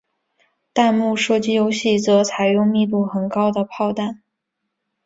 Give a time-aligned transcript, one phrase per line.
[0.73, 4.23] 弹幕射击游戏则采用密度很高的炮弹。